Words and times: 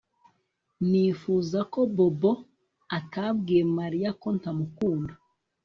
Nifuza 0.89 1.59
ko 1.73 1.79
Bobo 1.95 2.31
atabwiye 2.97 3.63
Mariya 3.79 4.09
ko 4.21 4.27
ntamukunda 4.37 5.13